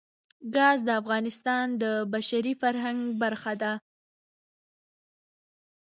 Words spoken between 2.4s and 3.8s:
فرهنګ برخه ده.